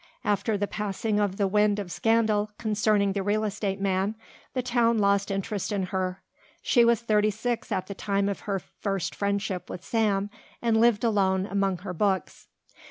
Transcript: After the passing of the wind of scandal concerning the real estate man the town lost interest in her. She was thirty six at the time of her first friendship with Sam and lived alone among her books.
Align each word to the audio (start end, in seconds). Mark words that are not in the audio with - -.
After 0.25 0.57
the 0.57 0.65
passing 0.65 1.19
of 1.19 1.37
the 1.37 1.45
wind 1.47 1.77
of 1.77 1.91
scandal 1.91 2.49
concerning 2.57 3.13
the 3.13 3.21
real 3.21 3.43
estate 3.43 3.79
man 3.79 4.15
the 4.55 4.63
town 4.63 4.97
lost 4.97 5.29
interest 5.29 5.71
in 5.71 5.83
her. 5.93 6.23
She 6.63 6.83
was 6.83 7.01
thirty 7.01 7.29
six 7.29 7.71
at 7.71 7.85
the 7.85 7.93
time 7.93 8.27
of 8.27 8.39
her 8.49 8.57
first 8.57 9.13
friendship 9.13 9.69
with 9.69 9.83
Sam 9.85 10.31
and 10.59 10.81
lived 10.81 11.03
alone 11.03 11.45
among 11.45 11.77
her 11.85 11.93
books. 11.93 12.47